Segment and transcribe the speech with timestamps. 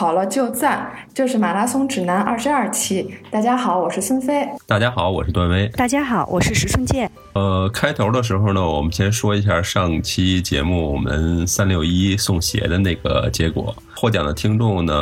[0.00, 3.06] 跑了就赞，这是马拉松指南二十二期。
[3.30, 4.48] 大家好，我是孙飞。
[4.66, 5.68] 大家好，我是段威。
[5.76, 7.10] 大家好，我是石春健。
[7.34, 13.76] 呃，开头的时候呢，我们先说一下上期节目我们三六一送鞋的那个结果。
[13.94, 14.94] 获奖的听众呢？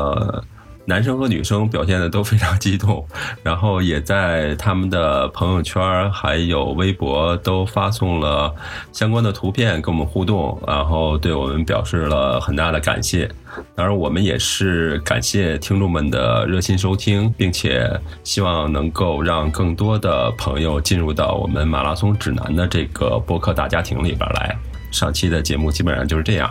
[0.89, 3.07] 男生和女生表现的都非常激动，
[3.45, 8.53] 然后也在他们的朋友圈还有微博都发送了
[8.91, 13.31] 相关的图片跟我们互动，然后对我们表示了很大的感谢。
[13.75, 17.91] 当然，我们也是感谢听众们的热心收听，并且
[18.25, 24.57] 希望能够让更多的朋友进入到我们马拉松指南的这个播客大家庭里边来。
[24.91, 26.51] 上期的节目基本上就是这样。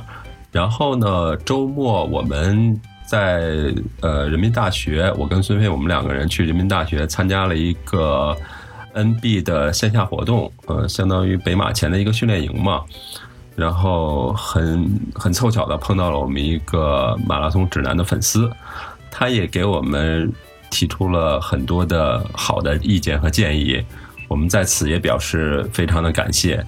[0.52, 2.80] 然后呢，周末我们。
[3.08, 8.38] 在呃人民大学，我跟孙飞我们两个人去人民大学参加了一个
[8.94, 12.84] NB 的线下活动，呃，相当于北马前的一个训练营嘛。
[13.56, 18.48] 然后很很凑巧的碰到了我们一个马拉松指南的粉丝，
[19.10, 20.32] 他也给我们
[20.70, 23.84] 提出了很多的好的意见和建议，
[24.28, 26.64] 我们在此也表示非常的感谢。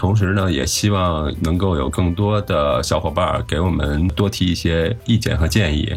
[0.00, 5.94] 同时呢，也希望能够有更多的小伙伴给我们多提一些意见和建议，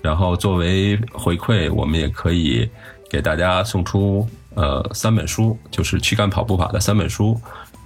[0.00, 2.70] 然后作为回馈，我们也可以
[3.10, 7.36] 给大家送出呃三本书，就是躯干跑步法的三本书，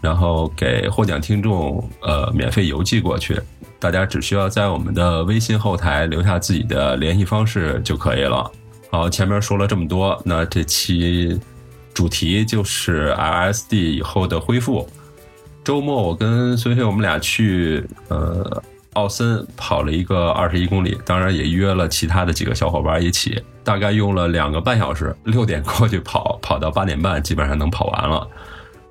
[0.03, 3.41] 然后给获奖听众呃免费邮寄过去，
[3.79, 8.53] 大家只需要在我们的微信后台留下自己的联系方式就可以了。
[8.91, 11.41] 好，前面说了这么多，那这期
[11.95, 14.87] 主题就是 LSD 以后的恢复。
[15.67, 28.28] 周末我跟孙飞我们俩去呃奥森跑了一个二十一公里，当然也约了其他的几个小伙伴一起，大概用了两个半小时，六点过去跑， 跑到八点半基本上能跑完了。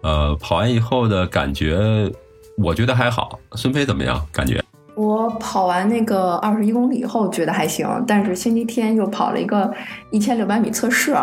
[0.02, 2.12] 呃，跑完以后的感觉，
[2.58, 3.40] 我觉得还好。
[3.54, 4.22] 孙飞怎么样？
[4.34, 4.62] 感觉？
[4.96, 9.70] 我跑完那个二十一公里以后觉得还行，但是星期天又跑了一个
[10.10, 11.14] 一千六百米测试，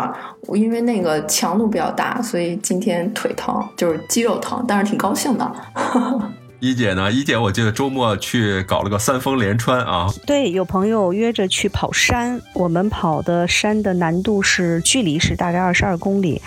[0.41, 5.51] 我因为那个强度比较大，所以今天腿疼，就是肌肉疼，但是挺高兴的。
[6.59, 7.11] 一姐呢？
[7.11, 10.07] 一姐，我记得周末去搞了个三峰连穿啊。
[10.25, 16.41] 对，有朋友约着去跑山，我们跑的山的难度是距离是大概二十二公里，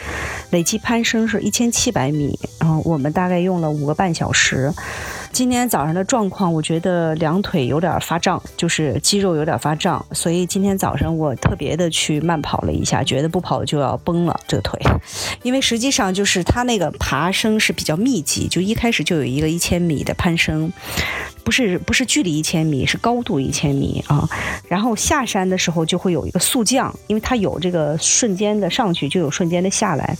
[0.52, 4.72] 累计攀升是一千七百米，然后我们大概用了五个半小时。
[5.36, 14.80] 今天早上的状况，我觉得两腿有点发胀，就是肌肉有点发胀，所以今天早上我特别的去慢跑了一下，觉得不跑就要崩了这个腿，
[15.44, 20.72] 因为实际上就是它那个爬升是比较密集，就一开始就有一个一千米的攀升。
[21.46, 24.28] 不是不是距离一千米，是高度一千米啊。
[24.66, 30.16] 然后下山的时候就会有一个速降，因为它有这个瞬间的上去，就有瞬间的下来。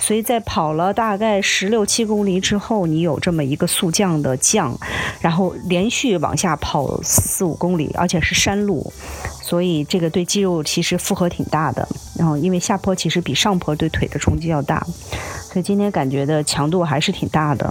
[0.00, 4.74] 所以在跑了大概十六七公里之后，你有这么一个速降的降，
[5.20, 8.90] 然后连续往下跑四五公里，而且是山路，
[9.42, 11.86] 所以这个对肌肉其实负荷挺大的。
[12.16, 14.82] 然后因为下坡其实比上坡对腿的冲击要大，
[15.52, 17.70] 所以今天感觉的强度还是挺大的。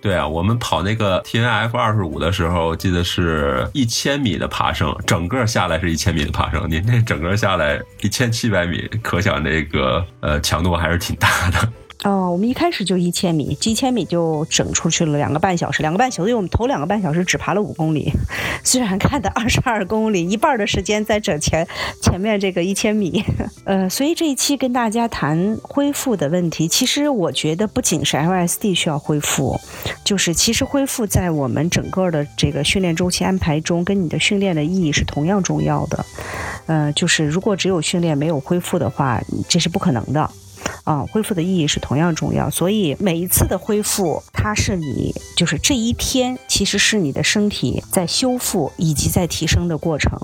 [0.00, 6.66] 对啊，我们跑那个 T N F 二十五的时候，记得是一千米的爬升，整个下来是一千米的爬升。
[6.70, 11.72] 您那整个下来一千七百米，可想这个呃强度还是挺大的。
[12.02, 18.10] 哦，我们一开始就一千米，一千米就整出去了两个半小时，两个半小时，因为我们头两个半小时只爬了五公里，
[18.64, 21.68] 虽然看的二十二公里，一半的时间在整前
[22.00, 23.22] 前面这个一千米，
[23.64, 29.60] 呃，所以这一期跟大家谈恢复的问题，其实我觉得不仅是 LSD 需要恢复，
[30.02, 36.06] 就是其实恢复在我们整个的这个训练周期安排中，跟你的训练的意义是同样重要的，
[36.64, 40.30] 呃，就是如果只有训练没有恢复的话，这是不可能的。
[40.90, 50.18] 啊，恢复的意义是同样重要，所以每一次的恢复，它是你就是这一天，其实是你的身体在修复以及在提升的过程。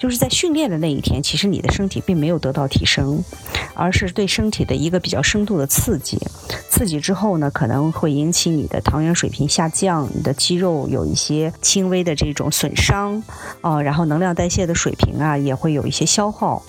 [0.00, 3.22] 就是在训练的那一天，其实你的身体并没有得到提升，
[3.74, 6.18] 而是对身体的一个比较深度的刺激。
[6.70, 13.22] 刺激之后呢，可能会引起你的糖原水平下降，你的肌肉有一些轻微的这种损伤，
[13.60, 16.62] 啊，然后能量代谢的水平啊也会有一些消耗。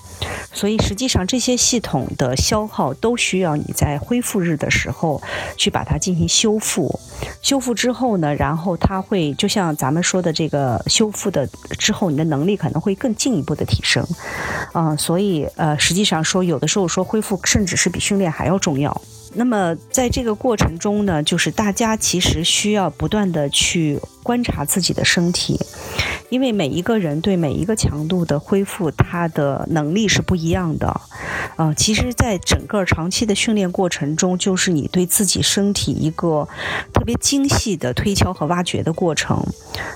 [0.52, 5.22] 所以实际上，这些系统的消耗都需需要你在恢复日的时候
[5.56, 6.98] 去把它进行修复。
[7.40, 11.46] 修复之后呢，然后它会就像咱们说的这个修复的
[11.78, 14.04] 之后，你的能力可能会更进一步的提升。
[14.74, 19.00] 嗯，所以呃，实际上说有的时候说恢复，甚至是比训练还要重要。
[19.34, 25.58] 那么在这个过程中呢，就是大家其实需要不断的去观察自己的身体。
[26.28, 31.00] 因为每一个人对每一个强度的恢复，他的能力是不一样的，
[31.56, 36.46] 啊，其实，在整个长期的训练过程中，就是你对自己身体一个
[36.92, 39.42] 特别精细的推敲和挖掘的过程。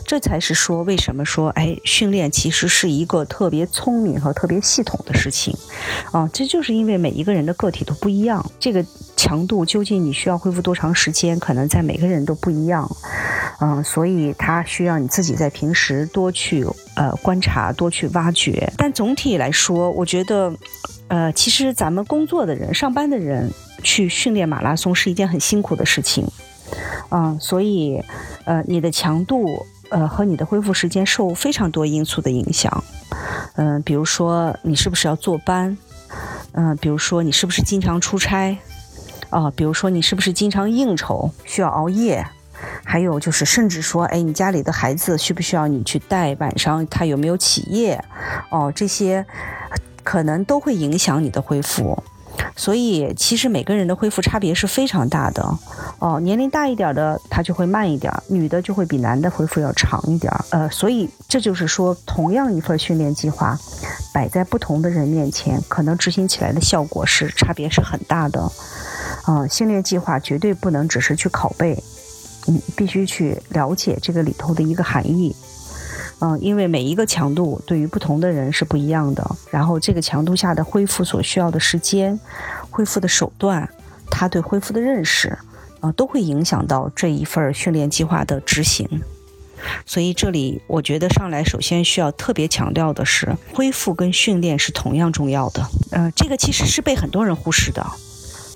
[0.06, 5.54] 这才是说，为什么说，哎，训练其实是一个特别聪明和特别系统的事情。
[6.12, 8.82] 啊，这就是因为每一个人的个体都不一样，这个
[9.18, 12.90] 强度究竟你需要恢复多长时间，可能在每个人都不一样。
[13.60, 16.66] 嗯，所以它需要你自己在平时多去
[16.96, 18.72] 呃观察，多去挖掘。
[18.76, 20.52] 但总体来说，我觉得。
[21.08, 23.52] 呃，其实咱们工作的人、上班的人
[23.82, 26.26] 去训练马拉松是一件很辛苦的事情，
[27.10, 28.02] 嗯，所以，
[28.46, 32.82] 呃，你的强度，呃，和你的恢复时间受非常多因素的影响，
[33.56, 35.76] 嗯，比如说你是不是要坐班，
[36.52, 38.56] 嗯，比如说你是不是经常出差，
[39.28, 42.26] 啊，比如说你是不是经常应酬需要熬夜，
[42.84, 48.02] 还有就是甚至说，哎，你家里的孩子需不需要你去带，晚上他有没有起夜，
[48.50, 49.24] 哦，这些。
[50.04, 51.96] 可能都会影响你的恢复，
[52.56, 55.58] 所以其实每个人的恢复差别是非常大的。
[56.00, 60.32] 哦，年龄大一点的他就会慢一点，女的就会比男的恢复要长一点。
[60.50, 63.56] 呃，所以这就是说，同样一份训练计划，
[64.12, 68.42] 摆在不同的人面前，可能执行起来的效果是差别是很大的。
[69.24, 71.80] 啊，训练计划绝对不能只是去拷贝，
[72.46, 75.34] 嗯，必须去了解这个里头的一个含义。
[76.20, 82.18] 嗯，因为每一个强度对于不同的人是不一样的，然后这个强度下的恢复所需要的时间、
[82.70, 83.68] 恢复的手段，
[84.08, 85.36] 他对恢复的认识，
[85.80, 89.02] 啊，都会影响到这一份训练计划的执行。
[89.84, 95.66] 所以这里我觉得上来首先需要特别强调的是，恢复跟训练是同样重要的。
[95.90, 97.84] 呃，这个其实是被很多人忽视的。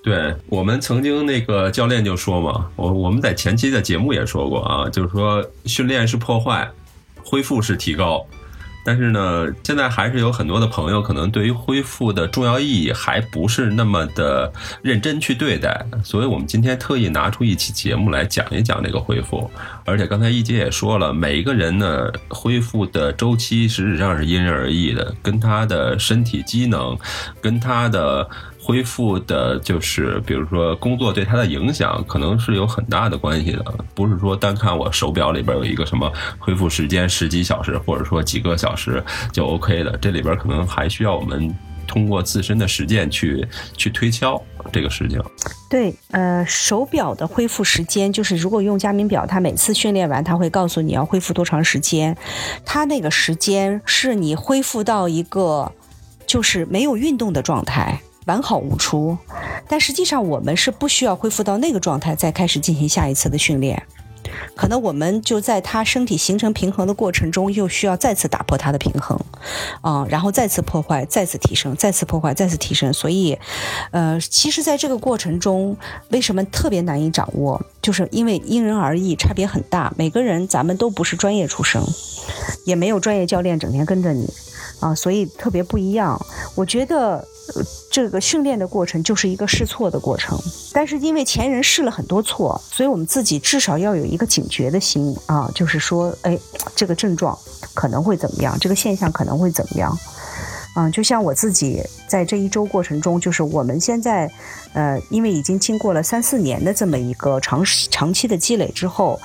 [0.06, 6.70] 对我们曾经那个教练就说嘛，我我们在前期的节目也说过啊，就是说训练是破坏。
[7.29, 8.25] 恢复是提高，
[8.85, 19.50] 但是呢，现在还是有很多的朋友可能对于恢复的重要意义还不是那么的认真去对待，所以我们今天特意拿出一期节目来讲一讲这个恢复。
[19.85, 26.97] 而且刚才一姐也说了，每一个人呢恢复的周期实质上是因人而异的，跟他的身体机能，
[27.43, 28.31] 跟他的。
[28.67, 33.65] 恢复的，就是比如说工作对他的影响，可能是有很大的关系的，
[33.95, 39.01] 不是说单看我手表里边有一个什么恢复时间十几小时，或者说几个小时
[39.33, 41.55] 就 OK 的，这里边可能还需要我们
[41.87, 43.47] 通过自身的实践去
[43.77, 44.43] 去推敲
[44.73, 45.23] 这个事情。
[45.71, 52.17] 对，呃，手表的恢复时间，就是如果用佳明表，它每次训练完，它会告诉你要恢复多长时间，
[52.65, 55.71] 它那个时间是你恢复到一个
[56.27, 58.01] 就是没有运动的状态。
[58.26, 59.17] 完好无出，
[59.69, 63.82] 但实际上我们是不需要恢复到那个状态再开始进行下一次的训练，
[64.56, 69.19] 可能我们就在他身体形成平衡的过程中，又需要再次打破他的平衡，
[69.81, 72.93] 啊，然后再次破坏，再次提升，再次破坏，再次提升。
[72.93, 73.38] 所以，
[73.93, 75.76] 呃，其实在这个过程中，
[76.11, 79.93] 为什么特别难以掌握，就是因为因人而异，差别很大。
[79.96, 81.81] 每个人咱们都不是专业出身，
[82.64, 84.28] 也没有专业教练整天跟着你，
[84.81, 86.20] 啊，所以特别不一样。
[86.56, 87.25] 我觉得。
[87.91, 90.39] 这个训练的过程就是一个试错的过程，
[90.73, 96.39] 但是因为前人试了很多错，所以我们自己至少要有一个警觉的心啊，就是说，哎，
[96.75, 97.39] 这个症状
[97.73, 99.97] 可能会怎么样，这个现象可能会怎么样，
[100.77, 104.31] 嗯，就像我自己在这一周过程中，就是我们现在，
[104.75, 109.19] 呃，因为已经经过了三四年的这么一个长长期的积累之后，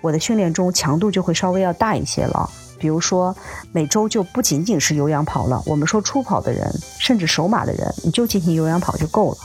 [0.00, 2.50] 我的训练中强度就会稍微要大一些了。
[2.78, 3.36] 比如说，
[3.72, 5.62] 每周就不仅仅是有氧跑了。
[5.66, 9.38] 我们说初跑的人，甚至手马的人，你就进行有氧跑就够了。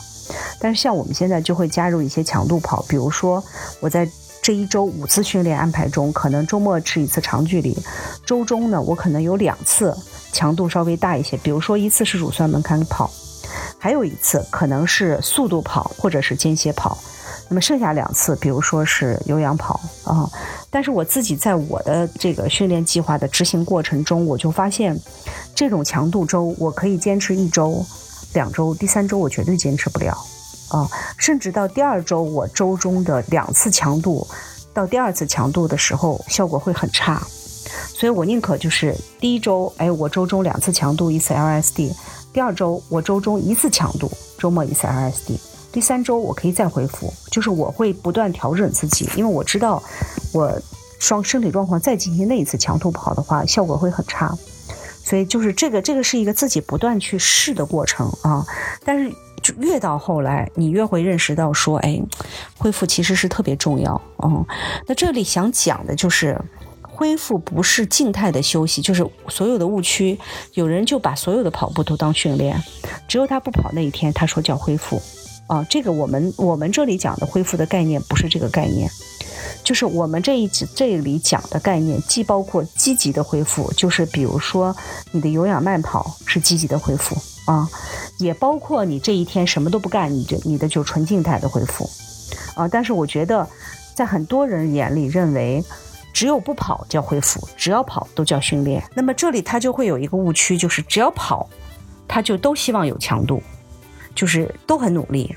[0.60, 3.44] 但是像我们现在就会加入一些强度跑，比如说
[3.82, 4.10] 我在
[4.42, 7.78] 这一周五次训练安排中，可能周末是一次长距离，
[8.26, 9.96] 周中呢我可能有两次
[10.32, 13.12] 强度稍微大一些，比如说一次是乳酸门槛跑，
[13.78, 16.98] 还有一次可能是速度跑或者是间歇跑。
[17.50, 20.28] 那么剩下两次，比如说是有氧跑啊，
[20.72, 25.00] 但是我自己在我的这个训练计划的执行过程中，我就发现，
[25.54, 27.86] 这种强度周我可以坚持一周、
[28.34, 30.18] 两周，第三周我绝对坚持不了
[30.70, 34.28] 啊，甚至到第二周我周中的两次强度，
[34.74, 37.22] 到第二次强度的时候效果会很差，
[37.94, 41.94] 所以我宁可就是第一周，哎，我周中两次强度一次 LSD，
[42.32, 44.10] 第二周我周中一次强度，
[44.40, 45.38] 周末一次 LSD。
[45.74, 49.82] 第三周我可以再恢复，就是我会不断调整自己，因为我知道
[50.32, 50.58] 我
[51.00, 54.38] 双身体状况再进行那一次强度跑的话，效果会很差，
[55.04, 58.46] 所以就是这个这个是一个自己不断去试的过程啊。
[58.86, 59.12] 但是
[59.42, 62.00] 就越到后来，你越会认识到说，哎，
[62.58, 64.30] 恢复其实是特别重要啊。
[64.88, 66.40] 那这里想讲的就是。
[66.96, 70.18] 恢复不是静态的休息，就是所有的误区，
[70.54, 72.64] 有人就把所有的跑步都当训练，
[73.08, 75.02] 只有他不跑那一天，他说叫恢复。
[75.48, 78.90] 啊，这个我们我们这里讲的恢复的概念不是这个概念，
[79.64, 84.76] 就是我们这一集这里讲的概念，既包括积极的恢复，就是比如说
[85.12, 87.68] 你的有氧慢跑是积极的恢复啊，
[88.20, 91.90] 也包括你这一天什么都不干，你这你的就纯静态的恢复
[92.56, 92.68] 啊。
[92.68, 93.48] 但是我觉得，
[93.94, 95.62] 在很多人眼里认为，
[96.14, 98.82] 只有不跑叫恢复，只要跑都叫训练。
[98.96, 101.50] 那么这里他就会有一个误区，就是只要跑，
[102.08, 103.44] 他就都希望有强度。
[104.16, 105.36] 就是都很努力，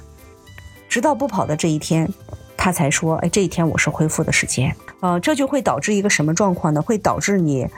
[0.89, 2.09] 直到不跑的这一天，
[2.57, 6.81] 他才说：“哎，这一天我是恢复的时间。”呃，这就会导致一个什么状况呢？
[6.81, 7.69] 会导致你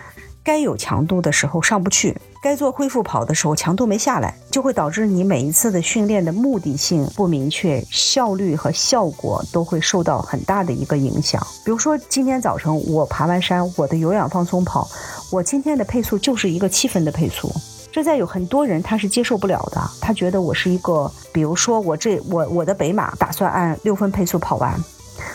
[0.43, 11.45] 该有强度的时候上不去，该做恢复跑的时候强度没下来，就会导致你每一次的训练的目的性不明确，效率和效果都会受到很大的一个影响。
[11.65, 14.89] 比如说今天早晨我爬完山，我的有氧放松跑，
[15.31, 17.53] 我今天的配速就是一个七分的配速。
[17.99, 24.73] 这在有很多人他是接受不了的，他觉得我是一个，比如说我这我我的北马打算按六分配速跑完，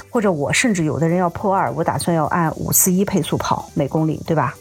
[0.10, 4.56] 或者我甚至有的人要破二，我打算要按五四一配速跑每公里，对吧？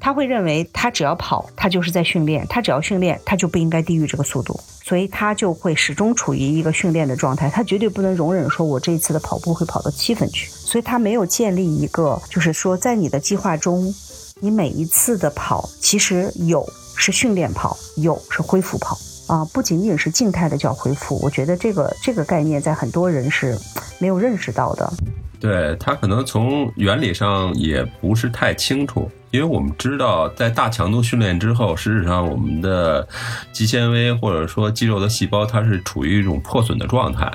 [0.00, 13.94] 他会认为他只要跑，他就是在训练，他只要训练，他就不应该低于这个速度，所以他就会始终处于一个训练的状态，他绝对不能容忍说我这一次的跑步会跑到七分去，所以他没有建立一个，就是说在你的计划中，
[14.40, 16.68] 你每一次的跑其实有。
[16.96, 18.98] 是训练跑，有是恢复跑
[19.28, 21.20] 啊，不仅仅是静态的叫恢复。
[21.22, 23.56] 我觉得这个这个概念在很多人是
[23.98, 24.92] 没有认识到的。
[25.38, 33.06] 对他可能从原理上也不是太清楚，因为我们知道在大强度训练之后，事实上我们的
[33.52, 37.30] 肌纤维或者说肌肉的细胞它是处于一种破损的状态。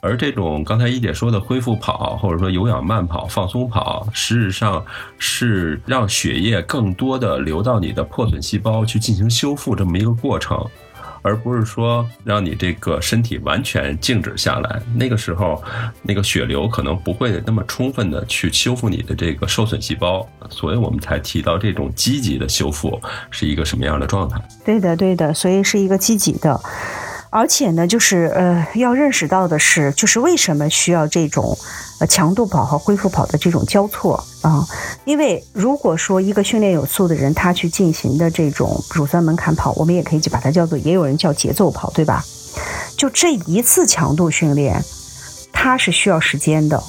[0.00, 4.82] 而这种刚才一姐说的恢复跑，或者说有氧慢跑、放松跑，事实上
[5.18, 10.58] 是让血液更多的流到你的破损细胞去进行修复这么一个过程，
[11.20, 14.82] 而不是说让你这个身体完全静止下来。
[14.94, 15.62] 那个时候，
[16.00, 22.98] 那个血流可能不会那么充分的去修复你的这个受损细胞，所以我们才提到这种积极的修复
[23.30, 24.40] 是一个什么样的状态。
[24.64, 26.58] 对的，对的，所以是一个积极的。
[27.30, 31.56] 而且呢，就是呃，要认识到的是，就是为什么需要这种
[32.00, 34.66] 呃强度跑和恢复跑的这种交错啊？
[35.04, 42.24] 因为如果说一个训练有素的人，他去进行的这种乳酸门槛跑，我们也可以把它叫做，也有人叫节奏跑，对吧？
[42.96, 44.84] 就这一次强度训练，
[45.52, 46.82] 它是需要时间的。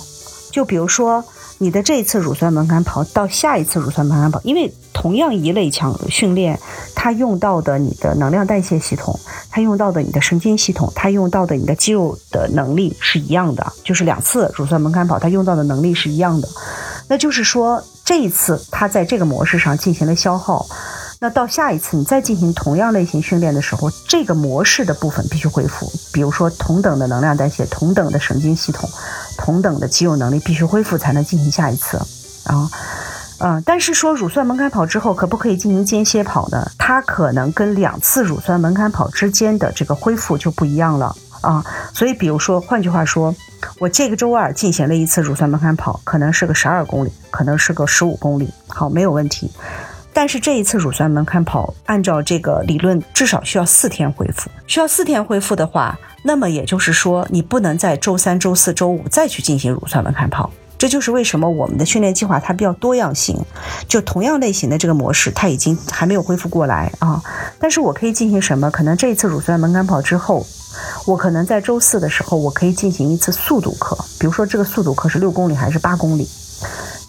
[0.51, 1.23] 就比如说。
[1.61, 6.59] 你的这一次乳酸门槛跑到下一次乳酸门槛跑，因为同样一类强训练，
[6.95, 9.19] 它用到的你的能量代谢系统，
[9.51, 16.49] 它用到的你的神经系统，它用到的你的肌肉的能力是一样的，就是两次乳酸门槛跑，它用到的能力是一样的。
[17.07, 20.65] 那就是说，这一次它在这个模式上进行了消耗。
[21.23, 25.87] 那到下一次你再进行同样类型训练的时候，这个模式的部分必须恢复。
[26.11, 28.89] 比如说，同等的能量代谢、同等的神经系统、
[29.41, 31.97] 同等的肌肉能力必须恢复，才能进行下一次。
[32.45, 32.69] 啊，
[33.39, 36.69] 嗯，但是说乳酸门槛跑之后可不可以进行间歇跑呢？
[36.77, 41.65] 它可能跟两次乳酸门槛跑之间的这个恢复就不一样了啊。
[41.91, 43.33] 所以，比如说，换句话说，
[43.79, 49.51] 我这个周二进行了一次乳酸门槛跑，可能是个十二公里，可能是个十五公里，好，没有问题。
[50.13, 54.49] 但是这一次乳酸门槛跑，按照这个理论，至少需要四天恢复。
[54.67, 60.51] 需要四天恢复的话，那么也就是说，你不能在周三、周四周五再去进行乳酸门槛跑。
[60.77, 63.39] 这就是为什么我们的训练计划它比较多样性。
[63.87, 67.21] 就同样类型的这个模式，它已经还没有恢复过来啊。
[67.59, 68.69] 但是我可以进行什么？
[68.71, 70.45] 可能这一次乳酸门槛跑之后，
[71.05, 73.95] 我可能在周四的时候，我可以进行一次速度课。
[74.19, 76.27] 比如说这个速度课是六公里还是八公里？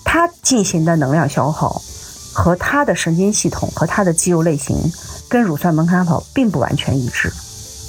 [0.05, 1.81] 它进行的能量消耗。
[2.33, 4.77] 和他的神经系统和他的肌肉类型
[5.29, 7.33] 跟乳酸门槛跑并不完全一致，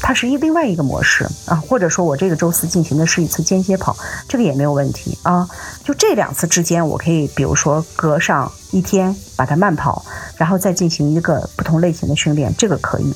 [0.02, 3.96] 它是一另外一个模式啊，或者说我这个周四进行的是一次间歇跑，
[4.28, 5.48] 这个也没有问题啊。
[5.84, 13.14] 就这两次之间，我可以比如说隔上一天把它慢跑，然后再进行一个不同类型的训练，这个可以。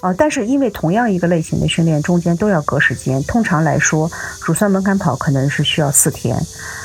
[0.00, 6.36] 啊，但是因为同样一个类型的训练中间都要隔时间，通常来说，乳酸门槛跑可能是需要四天，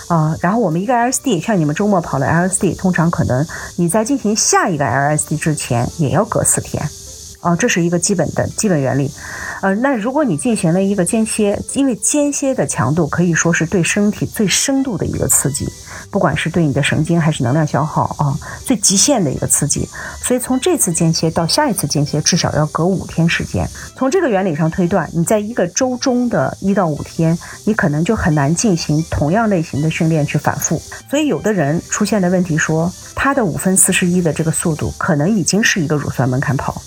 [0.08, 3.46] 啊，然后我们一个 LSD，像你们周末跑了 LSD，通常可能
[3.78, 6.84] 你在进行下一个 LSD 之前也要隔四天，
[7.46, 9.12] 啊，这是一个基本的基本原理。
[9.62, 15.68] 呃，那如果你进行了一个间歇，因为间歇的强度可以说是对身体最深度的一个刺激，
[16.10, 18.34] 不管是对你的神经还是能量消耗啊，
[18.66, 19.88] 最极限的一个刺激。
[20.24, 23.70] 所以从这次间歇到下一次间歇，至少要隔五天时间。
[23.96, 30.82] 从这个原理上推断，你在一个周中的一到五天，你可能就很难进行同样类型的训练去反复。
[31.08, 36.82] 所以有的人出现的问题说，他的五分四十一的这个速度可能已经是一个乳酸门槛跑，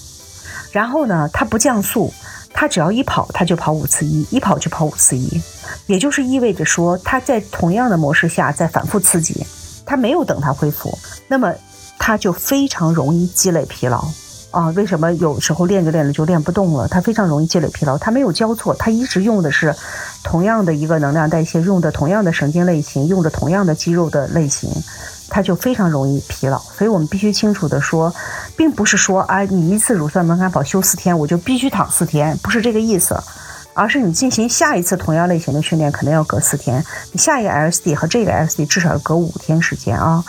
[0.73, 2.13] 然后呢，它不降速。
[2.51, 5.41] 它只要一跑，它就跑五次一，一跑就跑五次一，
[5.87, 9.47] 也就是意味着说，它在同样的模式下在反复刺激，
[9.87, 10.99] 它没有等它恢复，
[11.29, 11.55] 那么
[11.99, 14.05] 它就非常容易积累疲劳
[14.51, 14.69] 啊。
[14.71, 16.87] 为什么有时候练着练着就练不动了？
[16.89, 19.75] 他非常容易积累疲劳，他没有交错，他一直用的是
[20.23, 24.71] 同样的一个能量代谢，用的同样的神经类型，用的同样的肌肉的类型。
[25.31, 28.11] 它就非常容易疲劳，所以我们必须清楚的说，
[28.57, 33.15] 并不是说啊，你一次乳酸门槛跑休四天，我就必须躺四天，不是这个意思，
[33.79, 40.25] 而是你进行下一次同样类型的训练，可能要隔四天，你下一个 LSD 和这个 LSD 至少要隔五天时间啊。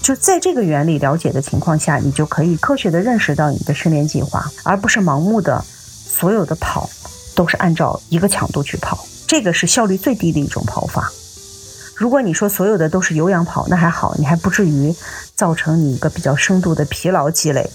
[0.00, 6.88] 就在这个原理了解的情况下，你就可以科学的认识到你的训练计划，而不是盲目的所有的跑
[7.34, 11.10] 都是按照一个强度去跑，这个是效率最低的一种跑法。
[11.96, 14.94] 如果你说所有的都是有氧跑，那还好，你还不至于
[15.34, 17.68] 造成你一个比较深度的疲劳积累。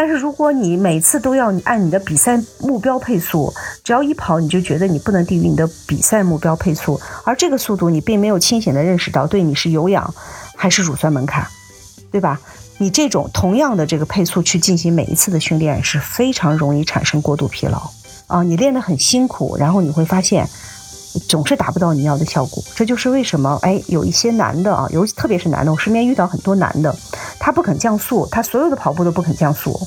[0.00, 3.52] 但是如果你每次都要按你的比赛目标配速，
[3.84, 10.14] 只要一跑你就觉得你不能低于你的比赛目标配速，而这个速度你并没有清醒的认识到对你是有氧
[10.56, 11.46] 还是乳酸门槛，
[12.10, 12.40] 对吧？
[12.78, 17.90] 你这种同样的这个配速去进行每一次的训练是非常容易产生过度疲劳
[18.26, 18.42] 啊！
[18.42, 20.48] 你练得很辛苦，然后你会发现。
[21.28, 26.94] 总是达不到你要的效果，这就是为什么哎，有一些男的啊，尤其特别是男的，我身边遇到很多男的，
[27.38, 29.78] 他不肯降速，他所有的跑步都不肯降速，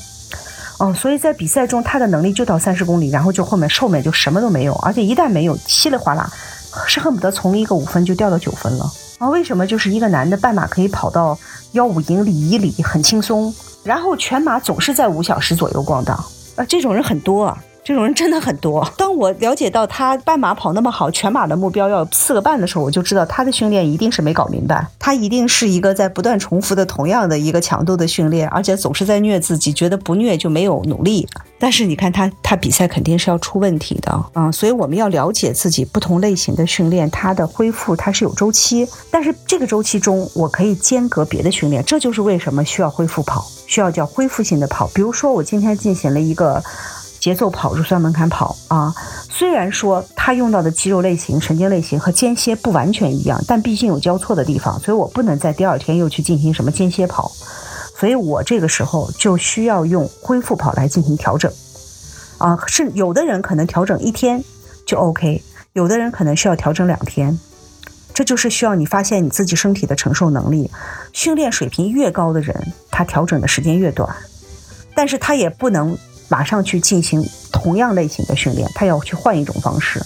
[0.78, 6.30] 哦，所以在比赛中他的能力就到三十公里，然后就后面后面就什么都没有，而且一旦没有，稀里哗啦，
[6.86, 8.84] 是恨不得从一个五分就掉到九分了
[9.18, 9.28] 啊？
[9.28, 9.66] 为什么？
[9.66, 11.38] 就是一个男的半马可以跑到
[11.72, 16.16] 幺五英里一里很轻松，然后全马总是在五小时左右逛荡
[16.56, 17.56] 啊，这种人很多啊。
[17.84, 18.82] 这种人真的很多。
[18.96, 24.86] 当我了解到他半马跑那么好，全马的目标要四个半的时候，我就知道他的训练一定是没搞明白。
[24.98, 31.28] 他一定是一个在不断重复的同样的一个强度的训练，而且总是在虐自己，觉得不虐就没有努力。
[31.58, 34.50] 但是你看他，他比赛肯定是要出问题的啊！
[34.50, 44.90] 所以我们要了解自己不同类型的训练，它的恢复它是有周期，但是这个周期中我可以间隔别的训练，这就是为什么需要恢复跑，需要叫恢复性的跑。
[44.94, 46.62] 比如说我今天进行了一个。
[47.24, 48.94] 节奏跑、乳酸门槛跑啊，
[49.30, 57.32] 虽然说它用到的肌肉类型、神经类型和间歇不完全一样，但毕竟有交错的地方，所以我不能在第二天又去进行什么间歇跑，
[57.98, 61.50] 所以我这个时候就需要用恢复跑来进行调整
[62.36, 62.58] 啊。
[62.66, 64.44] 是有的人可能调整一天
[64.86, 67.38] 就 OK，有的人可能需要调整两天，
[68.12, 70.70] 这就是需要你发现你自己身体的承受能力。
[71.14, 74.14] 训练水平越高的人，他调整的时间越短，
[74.94, 75.96] 但是他也不能。
[76.28, 80.02] 马上去进行同样类型的训练，他要去换一种方式，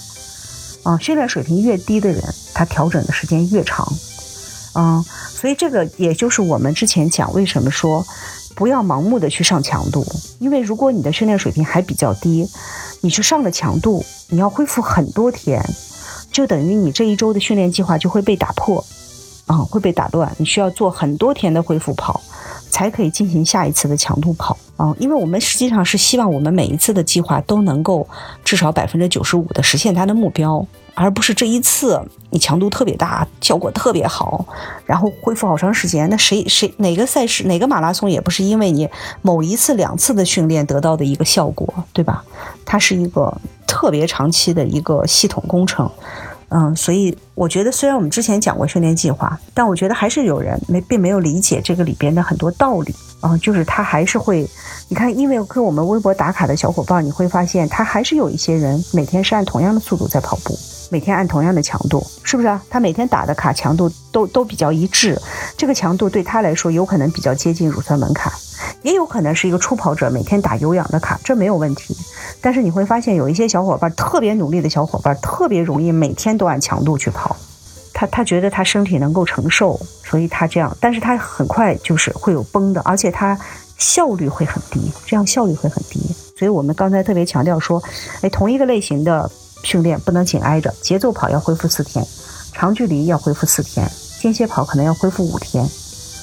[0.83, 3.87] 啊，训练水平越低的人，他调整的时间越长，
[4.73, 5.03] 啊，
[5.33, 8.05] 所以这个也就是我们之前讲为什么说
[8.55, 10.05] 不要盲目的去上强度，
[10.39, 12.47] 因为如果你的训练水平还比较低，
[13.01, 15.63] 你去上了强度，你要恢复很多天，
[16.31, 18.85] 就等于你这一周的训练计划就会被打破，
[19.45, 22.21] 啊，会被打乱，你需要做很多天的恢复跑。
[22.69, 28.07] 才可以进行下一次的强度跑啊，因为我们实际上是希望我们每一次的计划都能够
[28.43, 34.45] 至少百分之九十五的实现它的目标，而不是这一次你强度特别大，效果特别好，
[34.85, 36.09] 然后恢复好长时间。
[36.09, 38.87] 那谁谁哪个赛事哪个马拉松也不是因为你
[39.21, 42.23] 某一次两次的训练得到的一个效果，对吧？
[42.65, 43.35] 它是一个
[43.67, 45.89] 特别长期的一个系统工程。
[46.49, 53.37] 嗯，所以我觉得，虽然我们之前讲过训练计划，但我觉得还是有人没并没有理解这个里边的很多道理啊。
[53.37, 54.49] 就是他还是会，
[54.87, 60.57] 你看，因为跟我们微博打卡的小伙伴，你会发现他还是有一些人每天是按同样的速度在跑步，
[60.89, 62.61] 每天按同样的强度，是不是啊？
[62.69, 65.19] 他每天打的卡强度都都比较一致，
[65.55, 68.31] 这个强度对他来说有可能比较接近乳酸门槛。
[68.81, 71.95] 也有可能是一个初跑者，每天打有氧的卡，这没有问题。
[72.41, 77.35] 但是你会发现，有一些小伙伴特别努力的小伙伴，特别容易每天都按强度去跑。
[77.93, 80.75] 他他觉得他身体能够承受，所以他这样。
[80.79, 83.37] 但是他很快就是会有崩的，而且他
[83.77, 85.99] 效率会很低，这样效率会很低。
[86.37, 87.81] 所以我们刚才特别强调说，
[88.21, 89.29] 哎，同一个类型的
[89.63, 92.05] 训练不能紧挨着，节奏跑要恢复四天，
[92.53, 93.89] 长距离要恢复四天，
[94.21, 95.67] 间歇跑可能要恢复五天。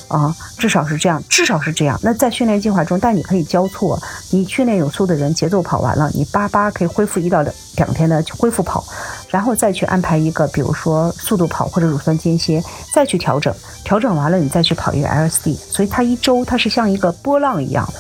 [0.09, 1.99] 啊，至少是这样，至少是这样。
[2.01, 8.87] 那在训练计划中，但你可以交错，你训练有素的人节奏跑完了，你八八可以恢复一到两两天的恢复跑，
[9.31, 12.63] 然后再去安排一个，比如说速度跑或者乳酸间歇，
[12.95, 15.57] 再去调整，调整完了你再去跑一个 LSD。
[15.57, 17.93] 所以它一周它是像一个波浪一样，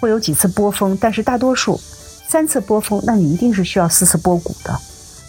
[0.00, 1.80] 会有几次波峰，但是大多数
[2.30, 4.72] 三次波峰，那你一定是需要四次波谷的，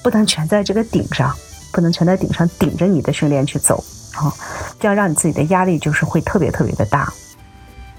[0.04, 1.36] 不能全在这个顶上，
[1.74, 3.84] 不能全在顶上顶着你的训练去走。
[4.14, 4.32] 啊，
[4.80, 7.12] 这样让你自己的压力就是会特别特别的大。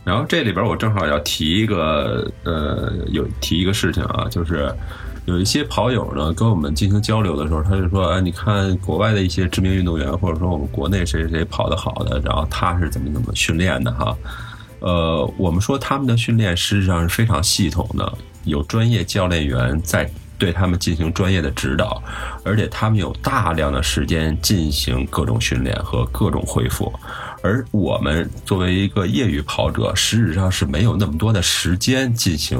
[0.04, 4.72] 然后这里边我正好要提一个，呃，有提一个事情啊，就是
[5.24, 14.16] 有一些跑友呢跟我们进行交流的时候，他就说，哎，你看国外的一些知名运动员，或者说我们国内谁谁跑得好的，然后他是怎么怎么训练的哈？
[14.78, 18.12] 呃，我们说他们的训练实际上是非常系统的，
[18.44, 20.10] 有专业教练员在。
[20.38, 22.02] 对他们进行专业的指导，
[22.44, 26.92] 而且他们有大量的时间进行各种训练和各种恢复，
[27.44, 32.58] 而我们作为一个业余跑者，实质上是没有那么多的时间进行。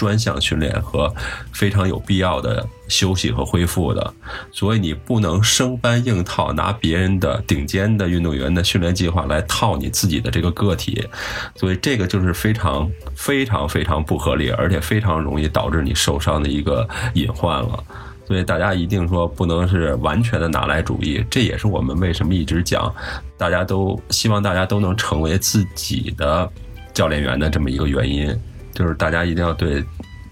[0.00, 1.14] 专项训练和
[1.52, 4.14] 非常有必要的休息和恢复的，
[4.50, 11.06] 所以你不能生搬硬套，拿别人的顶尖的运动员的训练计划来套你自己的这个个体，
[11.54, 17.84] 所以这个就是非常非常非常不合理，而且非常容易导致你受伤的一个隐患了。
[18.26, 22.90] 所以大家一定说不能是完全的拿来主义，这也是我们为什么一直讲，
[23.36, 26.50] 大家都希望大家都能成为自己的
[26.94, 28.34] 教练员的这么一个原因。
[28.74, 29.84] 就是大家一定要对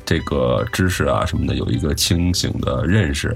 [0.05, 3.35] 这个知识啊什么的有一个清醒的认识，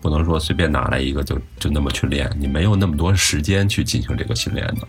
[0.00, 4.88] 不能说随便拿来一个就就那么去练，你没有那么多时间去进行这个训练的。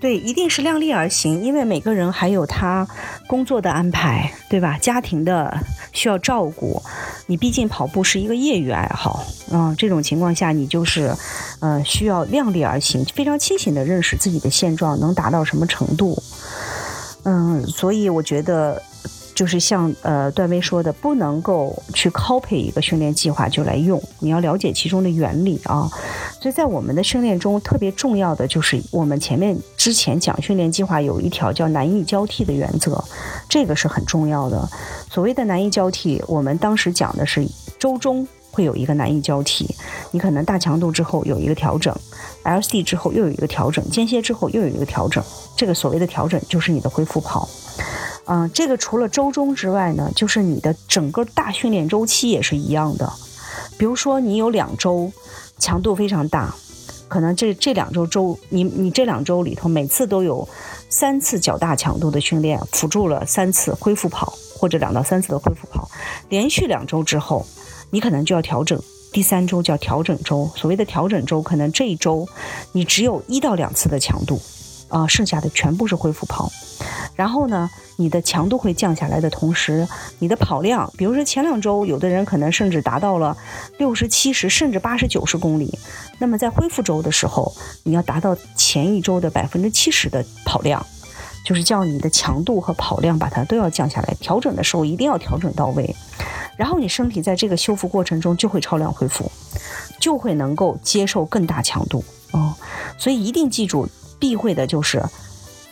[0.00, 2.86] 对，一定是量力而行，因为每个人还有他
[3.26, 4.78] 工作的安排，对吧？
[4.78, 5.58] 家庭的
[5.92, 6.82] 需要照顾，
[7.26, 11.14] 你毕竟跑步是一个业余爱好，嗯，这种情况下你就是，
[11.60, 16.22] 呃，需要量力而行，非常清醒的认识自己的现状能达到什么程度。
[17.24, 18.80] 嗯，所以我觉得，
[19.34, 25.90] 就是像呃段威说的，不能够去 copy 一个训练计划就来用，你要了解其中的原理啊。
[26.40, 33.02] 所以在我们的训练中，特别重要的就是我们前面之前讲训练计划有一条叫难易交替的原则，
[33.48, 34.68] 这个是很重要的。
[35.10, 37.46] 所谓的难易交替，我们当时讲的是
[37.78, 38.28] 周中。
[38.54, 39.68] 会有一个难易交替，
[40.12, 41.92] 你可能大强度之后有一个调整
[42.44, 45.22] ，LC 之后又有一个调整，间歇之后又有一个调整。
[45.56, 47.48] 这个所谓的调整就是你的恢复跑。
[48.26, 53.12] 嗯，这个除了周中之外呢，就是你的整个大训练周期也是一样的。
[53.76, 55.10] 比如说你有两周
[55.58, 56.54] 强度非常大，
[57.08, 60.48] 可能这这两周周你你这两周里头每次都有
[60.88, 65.90] 三次较大强度的训练，辅助了三次恢复跑或者两到三次的恢复跑，
[66.28, 67.44] 连续两周之后。
[67.94, 68.76] 你可能就要调整，
[69.12, 70.50] 第三周叫调整周。
[70.56, 72.28] 所谓的调整周，可能这一周
[72.72, 74.42] 你只有一到两次的强度，
[74.88, 76.50] 啊，剩下的全部是恢复跑。
[77.14, 79.86] 然后呢，你的强度会降下来的同时，
[80.18, 83.36] 你的跑量，比如说前两周，有的人可能甚至达到了
[83.78, 85.78] 六十七十甚至八十九十公里。
[86.18, 87.54] 那么在恢复周的时候，
[87.84, 90.84] 你要达到前一周的百分之七十的跑量，
[91.44, 94.16] 就是叫你的强度和跑量把它都要降下来。
[94.18, 95.94] 调整的时候一定要调整到位。
[96.56, 99.30] 然后你身体在这个修复过程中就会超量恢复，
[100.00, 102.54] 就会能够接受更大强度哦。
[102.96, 105.02] 所以一定记住，避讳的就是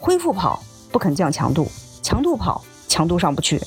[0.01, 1.67] 恢复跑不肯降强度，
[2.03, 3.61] 强度跑强度上不去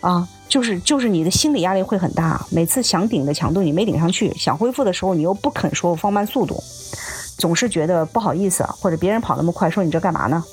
[0.00, 0.28] 啊。
[0.46, 6.62] 就是就是你的心理压力会很大，每次想顶的强度你没顶上去，想恢复的时候你又不肯说放慢速度，
[7.38, 10.44] 总是觉得不好意思，或者别人跑那么快，说你这干嘛呢？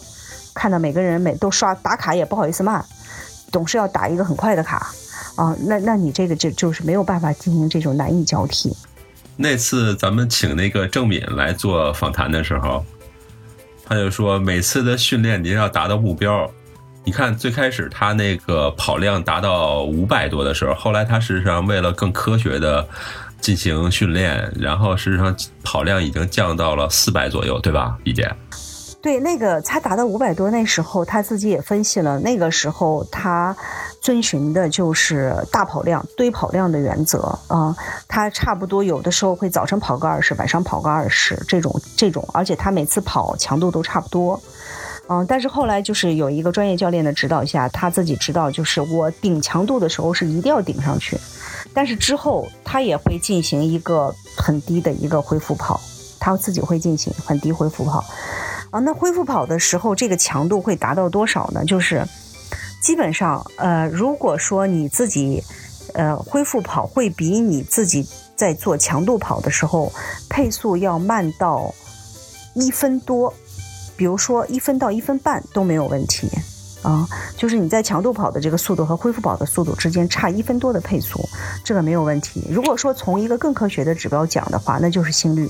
[0.53, 2.83] 看到每个人每都刷打卡也不好意思慢，
[3.51, 4.91] 总是要打一个很快的卡。
[5.35, 8.75] 啊，那那你这个就就是没有办法进行这种难易交替。
[9.37, 12.83] 那次咱们请那个郑敏来做访谈的时候，
[13.85, 16.51] 他就说每次的训练您要达到目标。
[17.03, 22.87] 你看最开始他那个跑量达到五百多的时候，后来他事实上为了更科学的
[23.39, 28.29] 进行训练，然后事实上跑量已经降到了四百左右，对吧，李姐？
[29.01, 33.55] 对，那个他达到五百多那时候，他自己也分析了，那个时候他。
[34.01, 44.41] 遵循的就是大跑量、堆跑量的原则啊，他差不多有的时候会早晨跑个二十，晚上跑个二十，这种这种，而且他每次跑强度都差不多，
[45.07, 51.15] 嗯，但是后来就是有一个专业教练的指导下，他自己知道，就是我顶强度的时候是一定要顶上去，
[51.71, 55.79] 但是之后他也会进行一个很低的一个恢复跑，
[56.19, 58.03] 他自己会进行很低恢复跑，
[58.71, 61.63] 啊，那恢复跑的时候这个强度会达到多少呢？
[61.63, 62.03] 就是。
[62.81, 65.43] 基本上，呃，如果说你自己，
[65.93, 68.03] 呃，恢复跑会比你自己
[68.35, 69.93] 在做强度跑的时候
[70.27, 71.71] 配速要慢到
[72.55, 73.31] 一分多，
[73.95, 76.27] 比如说一分到一分半都没有问题。
[76.81, 77.07] 啊，
[77.37, 81.19] 就是你在强度跑的这个速度和恢复跑的速度之间差一分多的配速，
[81.63, 82.47] 这个没有问题。
[82.49, 85.47] 如果说从一个更科学的指标讲的话，那就是心率。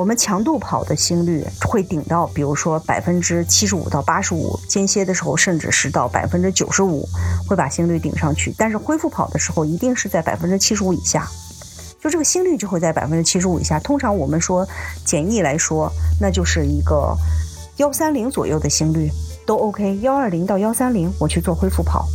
[0.00, 7.06] 我们强度跑的心率会顶到，比如说百分之七十五到八十五，间歇的时候甚至是到百分之九十五，
[7.46, 8.50] 会把心率顶上去。
[8.56, 11.28] 但是恢复跑的时候，一定是在百分之七十五以下，
[12.02, 13.78] 就这个心率就会在百分之七十五以下。
[13.78, 14.66] 通常我们说
[15.04, 17.14] 简易来说，那就是一个
[17.76, 19.10] 幺三零左右的心率。
[19.44, 22.08] 都 OK，幺二零到幺三零我去做恢复跑，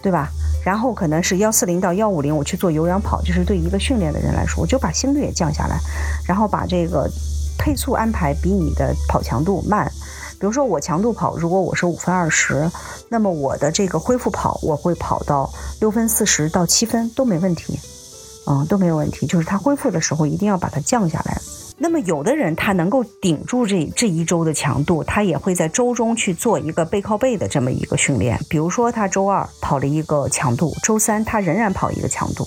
[0.00, 0.30] 对吧？
[0.64, 5.78] 然后可能是幺四零到幺五零我去做有氧跑，就是对一个训练的人来说，我就把心率也降下来，
[6.26, 7.10] 然后把这个
[7.58, 9.90] 配速安排比你的跑强度慢。
[10.38, 12.70] 比如说我强度跑，如果我是五分二十，
[13.10, 17.78] 那么我的这个恢复跑我会跑到六分四十到七分都没问题，
[18.46, 19.26] 嗯，都没有问题。
[19.26, 21.38] 就是它恢复的时候一定要把它降下来。
[21.82, 28.38] 那么有的人他能够顶住这这一周的强度，他也会在周中去做一个背靠背的这么一个训练。
[28.50, 32.46] 比如说他周二跑了一个强度，周三他仍然跑一个强度，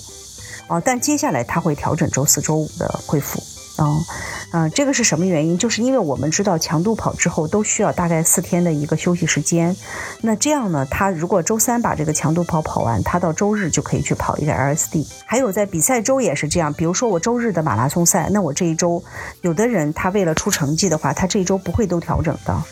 [0.68, 3.42] 哦，但接下来他会调整周四周五的恢复。
[3.76, 4.04] 嗯，
[4.52, 5.58] 嗯，这个是什么原因？
[5.58, 9.74] 就是因为我们知道强度跑之后都需要大概四天的一个休息时间。
[10.20, 15.04] 那这样呢，他如果周三把这个强度跑跑完，他到周日就可以去跑一个 LSD。
[15.26, 19.02] 还有在比赛周也是这样，比如说我周日的马拉松赛，那我这一周
[19.40, 22.62] 有的人他为了出成绩的话，他这一周不会都调整的，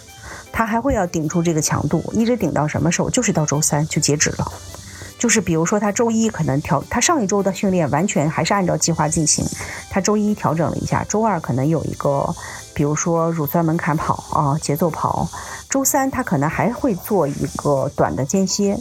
[0.53, 3.11] 他还会要顶住这个强度，一直顶到什么时候？
[3.11, 4.53] 就是到周三就截止了。
[5.23, 9.47] 就是比如说，他周一可能调，他上一周的训练完全还是按照计划进行，
[9.89, 12.35] 他周一调整了一下，周二可能有一个，
[12.75, 15.29] 比如说乳酸门槛跑啊，节奏跑，
[15.71, 18.77] 周三他可能还会做一个短的间歇，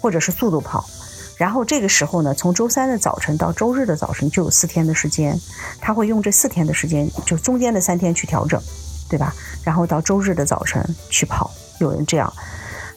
[0.00, 0.88] 或者是速度跑，
[1.36, 5.36] 然后这个时候呢，从周三的早晨到周日的早晨就有四天的时间，
[5.80, 8.62] 他会用这四天的时间，就中间的三天去调整，
[9.08, 9.34] 对吧？
[9.64, 12.32] 然后到周日的早晨去跑，有人这样。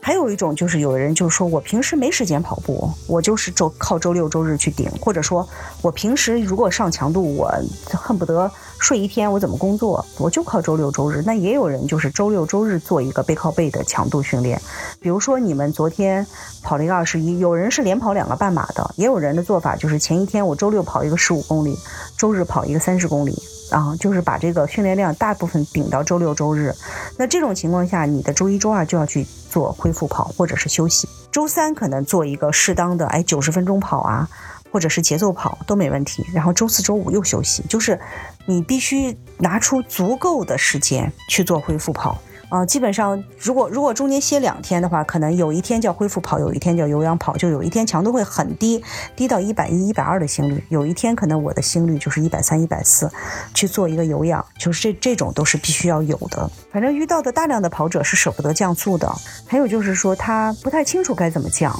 [0.08, 5.46] 还有一种就是有人就是说我平时没时间跑步，我就是周靠周六周日去顶，或者说
[5.82, 7.52] 我平时如果上强度，我
[7.92, 10.06] 恨不得睡一天，我怎么工作？
[10.18, 11.22] 我就靠周六周日。
[11.26, 14.58] 那也有人就是周六周日做一个背靠背的强度训练，
[15.02, 16.26] 比如说你们昨天
[16.64, 21.78] 跑了一个二十一，有人是连跑两个半马的，也有人的做法就是前一天我周六跑一个十五公里，
[22.18, 23.38] 周日跑一个三十公里。
[23.70, 26.74] 啊，就是把这个训练量大部分顶到周六周日，
[27.18, 34.28] 那这种情况下，你的周一周二就要去做恢复跑或者是休息，周三可能做一个适当的哎九十分钟跑啊，
[34.72, 38.00] 或者是节奏跑都没问题，然后周四周五又休息，就是
[38.46, 42.18] 你必须拿出足够的时间去做恢复跑。
[42.50, 48.82] 啊，基本上，如果如果中间歇两天的话，可能有一天叫恢复跑，有一天叫有氧跑，就有一天强度会很低，
[49.18, 53.12] 低到一百一、一百二的心率，有一天可能我的心率就是一百三、一百四，
[53.54, 56.50] 去做一个有氧，就是这这种都是必须要有的。
[56.72, 59.14] 反正遇到的大量的跑者是舍不得降速的，
[59.46, 61.78] 还有就是说他不太清楚该怎么降，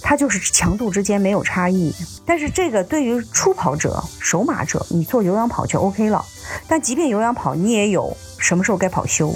[0.00, 1.92] 他就是强度之间没有差异。
[2.24, 6.24] 但是这个对于初跑者、手马者，你做有氧跑就 OK 了。
[6.68, 9.34] 但即便有氧跑，你也有什么时候该跑休。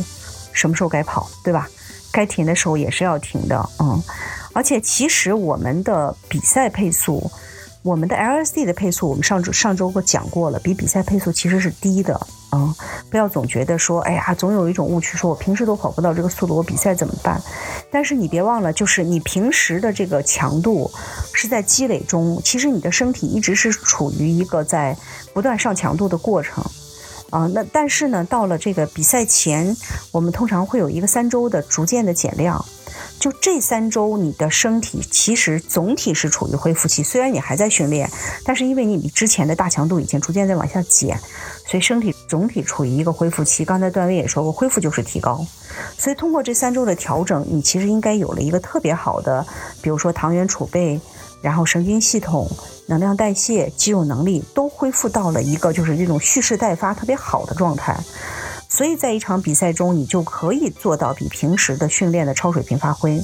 [0.52, 1.68] 什么时候该跑，对吧？
[2.10, 4.02] 该停的时候也是要停的，嗯。
[4.54, 7.30] 而且其实我们的比赛配速，
[7.82, 12.20] 我们的 LSD 的配速，我们上周上周我讲过了，比比赛配速其实是低的，
[12.52, 12.74] 嗯。
[13.10, 17.40] 不要总觉得说，哎呀，总有一种误区，说我平时都跑不到这个速度，我比赛怎么办？
[17.90, 20.90] 但是你别忘了，就是你平时的这个强度
[21.32, 24.96] 是在积累中，其实你的身体一直是处于一个在
[25.32, 26.64] 不断上强度的过程。
[27.30, 29.76] 啊，那但是呢，到了这个比赛前，
[30.12, 32.64] 我们通常会有一个三周的逐渐的减量。
[33.20, 37.02] 就这三周，你的身体其实总体是处于恢复期。
[37.02, 38.08] 虽然你还在训练，
[38.44, 41.20] 但是因为你比之前的大强度已经逐渐在往下减，
[41.66, 43.64] 所以身体总体处于一个恢复期。
[43.64, 45.44] 刚才段威也说过，恢复就是提高。
[45.98, 49.44] 所以通过这三周的调整，你其实应该有了一个特别好的，
[49.82, 51.00] 比如说糖原储备，
[51.42, 52.48] 然后神经系统。
[52.88, 57.94] 能量代谢、肌肉能力都恢复到了一个就是这种蓄势待发特别好的状态，
[58.68, 63.22] 所以在一场比赛中，你就可以做到比平时的训练的超水平发挥。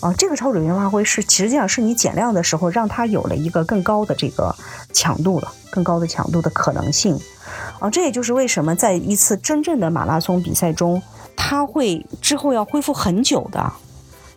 [0.00, 4.54] 啊，这个超水平发挥是实际上是你减量的时候让它有了一个更高的这个
[4.92, 7.18] 强度了，更高的强度的可能性。
[7.80, 11.02] 啊，这也就是为什么在一次真正的马拉松比赛中，
[11.34, 13.72] 它会之后要恢复很久的。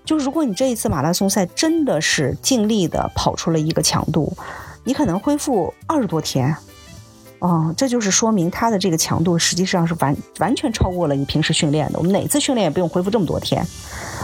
[0.08, 4.32] 就是如果你这一次马拉松赛真的是尽力的跑出了一个强度，
[4.86, 6.56] 你可能恢复二十多天，
[7.39, 12.00] 哦，这就是说明它的这个强度实际上是完完全超过了你平时训练的。
[12.00, 13.62] 我们哪次训练也不用恢复这么多天，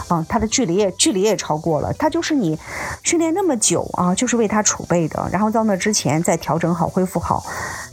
[0.08, 1.92] 啊，它的距离也距离也超过了。
[1.96, 2.58] 它就是你
[3.04, 5.28] 训练那么久啊，就是为它储备的。
[5.34, 7.46] 然后到那之前再调整好、恢复好，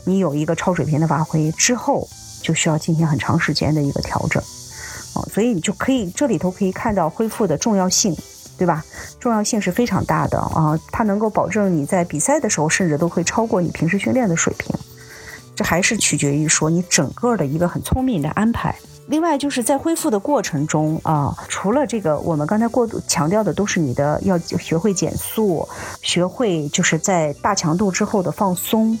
[0.05, 2.07] 你有一个超水平的发挥之后，
[2.41, 4.41] 就需要进行很长时间的一个调整。
[5.13, 8.15] 哦，所以你就可以这里头可以看到恢复的重要性，
[8.57, 8.83] 对吧？
[9.19, 14.73] 重要性是非常大的啊，它能够保证你在比赛的时候，甚至都会超过你平时训练的水平。
[15.55, 18.73] 这还是取决于说你整个的一个很聪明的安排。
[19.07, 25.67] 另外就是在恢复的过程中啊，除了这个，我们刚才过度强调的都是你的要学会减速，
[26.01, 28.97] 学会就是在大强度之后的放松。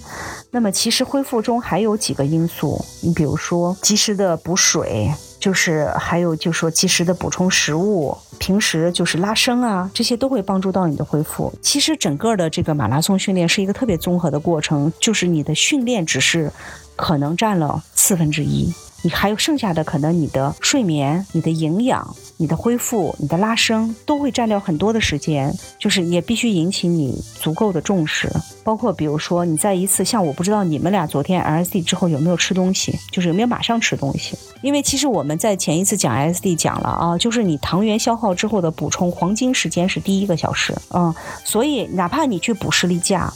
[0.49, 5.09] 那么其实恢复中还有几个因素，你比如说及时的补水，
[5.41, 11.51] 就是还有就说及时的补充食物，平时就是拉伸啊，这些都会帮助到你的恢复。
[11.61, 16.51] 其实整个的这个马拉松训练是一个特别综合的过程，就是你的训练只是
[16.95, 18.71] 可能占了四分之一。
[19.03, 28.27] 你还有剩下的，可能你的睡眠、你的营养、你的恢复、你的拉伸，都会占掉很多的时间，就是也必须引起你足够的重视。
[28.63, 34.35] 包括比如说，你在一次像我不知道你们俩昨天 LSD 之后有没有吃东西，就是有没有马上吃东西？
[34.63, 41.13] 因为其实我们在前一次讲 LSD 讲了啊，就是你糖原消耗之后的补充黄金时间是第一个小时，嗯，
[41.45, 43.31] 所以哪怕你去补士力架，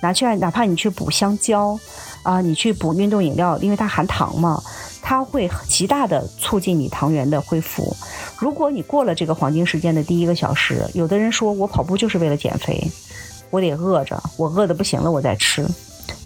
[0.00, 1.76] 拿去哪怕你去补香蕉，
[2.22, 4.62] 啊，你去补运动饮料，因为它含糖嘛。
[5.08, 7.96] 它会极大的促进你糖原的恢复。
[8.38, 12.90] 如果你过了这个黄金时间的第一个小时，有的人说我跑步就是为了减肥，
[13.50, 15.66] 我得饿着，我饿的不行了我再吃。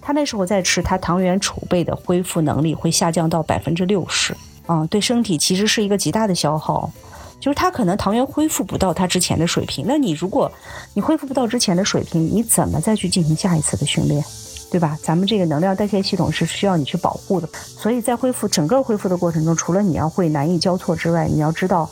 [0.02, 6.90] 他那时候再吃，他糖原储备的恢复能力会下降到百分之六十，啊，对身体其实是一个极大的消耗。
[7.38, 10.50] 就是他可能糖原恢复不到他之前的水平，那你如果
[10.92, 14.22] 你恢复不到之前的水平，你怎么再去进行下一次的训练？
[14.70, 14.96] 对吧？
[15.02, 21.90] 咱们这个能量代谢系统是需要你去保护的，所以在恢复整个恢复的过程中，除了你要会难易交错之外，你要知道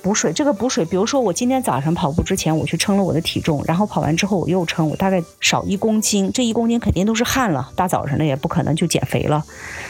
[0.00, 0.32] 补水。
[0.32, 9.44] 这个补水，比如说我今天早上跑步之前，我去称了我的体重，然后跑完之后我又称，我大概少一公斤，这一公斤肯定都是汗了，大早上的也不可能就减肥了，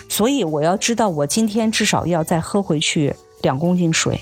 [0.09, 4.21] 所以我要知道我今天至少要再喝回去两公斤水。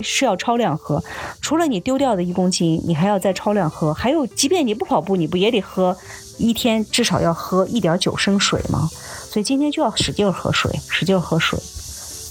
[0.00, 1.02] 是要超量喝，
[1.40, 3.92] 除了你丢掉的一公斤，你还要再超量喝。
[3.94, 5.96] 还有，即便你不跑步，你不也得喝
[6.38, 8.88] 一天至少要喝一点九升水吗？
[9.30, 11.58] 所以今天就要使劲喝水，使劲喝水。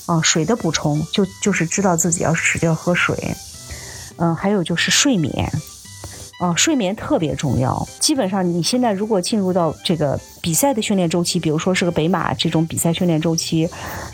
[0.06, 3.36] 啊，水的补充就就是知道自己要使劲喝水。
[4.18, 5.52] 嗯，还有就是睡眠。
[6.44, 7.88] 啊，睡眠特别重要。
[8.02, 13.66] 基本上，你现在如果进入到这个比赛的训练周期，比如说是个北马这种比赛训练周期，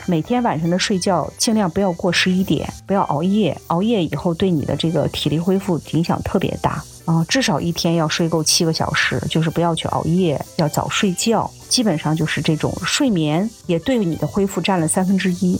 [0.05, 3.59] 每天晚上的睡觉尽量不要过十一点，不要熬夜。
[3.65, 7.25] 熬夜以后对你的这个体力恢复影响特别大啊！
[7.27, 11.49] 至少一天要睡够七个小时，就是不要去熬夜，要早睡觉。
[11.67, 15.59] 基本上就是这种睡眠也对你的恢复占了三分之一。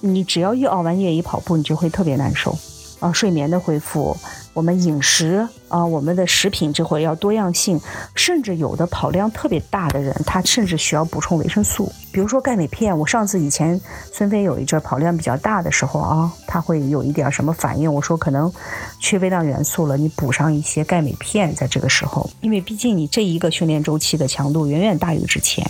[0.00, 2.56] 你只要一熬完夜一跑步，你就会特别难受
[3.00, 3.12] 啊！
[3.12, 4.16] 睡眠的恢复。
[4.52, 7.80] 我们饮食啊，我们的食品这会儿要多样性，
[8.14, 12.96] 甚至有的跑量特别大的人，他甚至需要补充维生素，比如说钙镁片。
[12.96, 13.80] 我上次以前
[14.12, 18.52] 孙飞有一阵跑量比较大的时候啊，他会有一点什么反应，我说可能
[19.00, 25.68] 缺微量元素了，你补上一些钙镁片，在这个时候，因为毕竟你这一个训练周期的强度远远大于之前。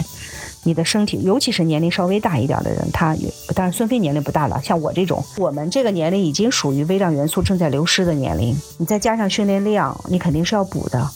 [0.64, 3.16] 你的身体，尤其是年龄稍微大一点的人，他
[3.54, 8.56] 当然孙飞年龄不大了，像我这种，我们这个年龄已经属于微量元素正在流失的年龄。
[8.78, 11.08] 你再加上训练量，你肯定是要补的。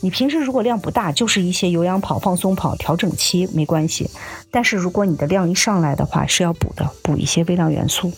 [0.00, 4.10] 你平时如果量不大，就是一些有氧跑、放松跑、调整期没关系。
[4.50, 8.12] 但是如果你的量一上来的话，是要补的，补一些微量元素。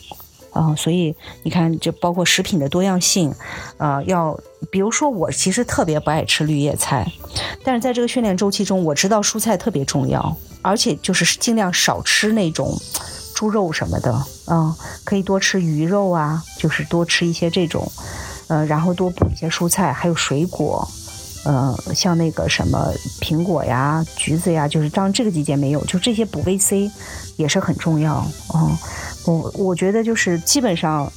[0.53, 1.15] 啊，所以
[1.45, 3.33] 你看，就包括食品的多样性，
[3.77, 4.37] 啊，要
[4.69, 7.07] 比如说我其实特别不爱吃绿叶菜，
[7.63, 12.79] 但是在这个训练周期中，我知道蔬菜特别重要，而且就是尽量少吃那种
[13.35, 14.13] 猪肉什么的，
[14.45, 17.91] 啊，可以多吃鱼肉啊，就是多吃一些这种，
[18.49, 20.87] 呃，然后多补一些蔬菜，还有水果，
[21.45, 26.91] 呃，像那个什么苹果呀、橘子呀，就是当这个季节没有，就这些补 VC
[27.37, 28.17] 也是很重要，
[28.49, 28.79] 啊。
[29.25, 31.11] 我我觉得就是基本上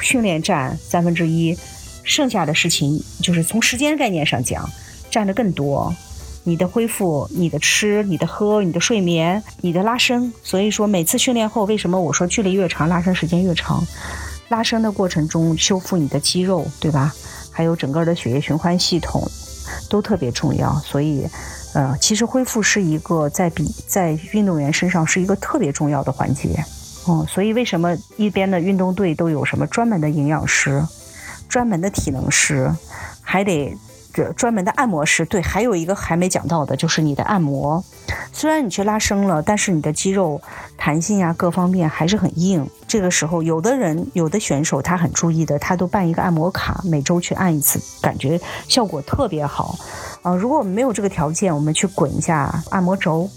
[0.00, 1.58] 训练占三分之一，
[2.02, 4.68] 剩下的事情就是从时间概念上讲
[5.10, 5.94] 占的更多。
[6.48, 13.86] 你的恢复、你的吃、你的喝、你的睡眠、你的拉伸，所以说每次训练后，为什么我说距离越长，拉伸时间越长？
[14.48, 17.14] 拉伸的过程中修复你的肌肉，对吧？
[17.52, 19.30] 还有整个的血液循环系统
[19.90, 20.74] 都特别重要。
[20.80, 21.28] 所以，
[21.74, 26.64] 呃，其实恢复是一个在比在运动员身上是一个特别重要的环节。
[27.04, 30.82] 哦，所以为什么一边的运动队都有什么专门的营养师、
[31.46, 32.72] 专门的体能师，
[33.20, 33.76] 还得
[34.36, 35.24] 专门的按摩师？
[35.24, 37.82] 对，还有一个还没讲到的，就是你的按摩。
[38.32, 40.40] 虽然你去拉伸了，但是你的肌肉
[40.76, 42.68] 弹性呀各方面还是很硬。
[42.86, 49.78] 这个时候，有的人、有的选手他很注意的，他都办一个按摩卡，每周去按一次，感觉效果特别好。
[50.22, 53.28] 啊，如果我们没有这个条件，我们去滚一下按摩轴。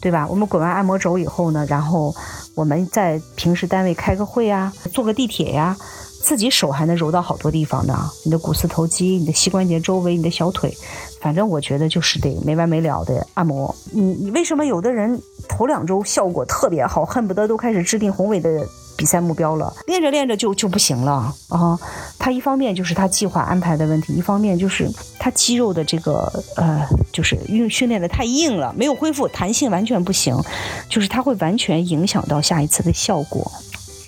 [0.00, 0.26] 对吧？
[0.28, 2.14] 我们滚完按摩轴以后呢，然后
[2.54, 5.74] 我们在平时单位开个会呀，坐个地铁呀，
[6.24, 7.94] 自己手还能揉到好多地方的，
[8.24, 10.74] 你的股四头肌、你的膝关节周围、你的小腿，
[11.20, 13.74] 反正我觉得就是得没完没了的按摩。
[13.92, 18.66] 你你为什么有的人头两周效果特别好，恨不得都开始制定宏伟的？
[18.96, 21.76] 比赛目标了，练着练着就就不行了啊！
[22.16, 30.40] 他一方面就是他计划安排的问题，一方面就是他肌肉的这个呃，就是运训练的太硬了，没有恢复弹性，完全不行，
[30.88, 33.50] 就是他会完全影响到下一次的效果。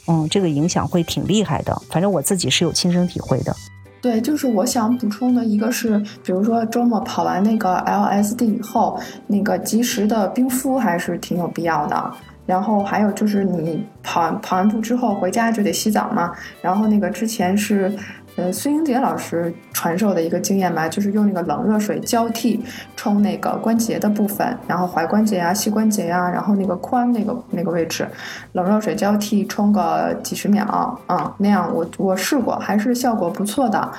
[0.09, 3.55] 嗯，这个影响会挺厉害的，反正我自己是有亲身体会的。
[4.01, 12.13] 对，就是我想补充的一个是，比如说周末跑完那个 LSD 以后，那个及时的冰敷还是挺有必要的。
[12.45, 16.33] 然后还有就是你跑跑完步之后回家就得洗澡嘛。
[16.63, 17.93] 然后那个之前是，
[18.37, 22.63] 呃，孙英杰老师传授的一个经验吧，就是用那个冷热水交替
[22.95, 28.07] 冲那个关节的部分，然后踝关节啊、膝关节啊，然后那个髋那个那个位置，
[28.53, 30.65] 冷热水交替冲个几十秒
[31.07, 33.91] 啊，那样我我试过，还是效果不错的。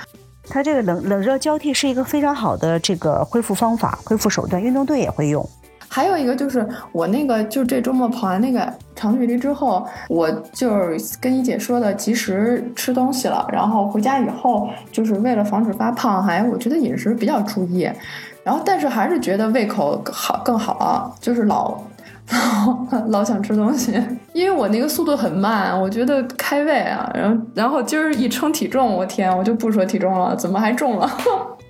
[0.50, 5.44] 它这个冷冷热交替是一个非常好的这个恢复方法、恢复手段，运动队也会用。
[5.90, 13.48] 还有一个就是我那个，就这周末跑完那个长距离之后，我就是跟一姐说的，及时吃东西了。
[13.52, 17.90] 然后回家以后，就是为了防止发胖，还我觉得饮食比较注意。
[18.44, 21.78] 然后但是还是觉得胃口好更好，就是老
[22.92, 24.02] 老 老想吃东西，
[24.34, 27.10] 因为我那个速度很慢，我觉得开胃啊。
[27.14, 31.10] 然后然后今儿一称体重，我天，我就不说体重了，怎么还重了？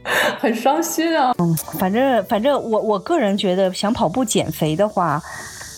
[0.39, 1.33] 很伤心啊！
[1.37, 5.21] 嗯，反正反正我我个人觉得，想跑步减肥的话，